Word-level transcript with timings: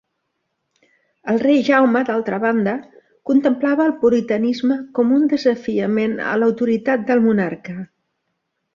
El 1.33 1.37
rei 1.43 1.61
Jaume, 1.67 2.01
d'altra 2.07 2.39
banda, 2.47 2.73
contemplava 3.31 3.87
el 3.91 3.95
puritanisme 4.07 4.81
com 5.01 5.15
un 5.21 5.31
desafiament 5.37 6.19
a 6.33 6.35
l'autoritat 6.43 7.09
del 7.13 7.27
monarca. 7.31 7.81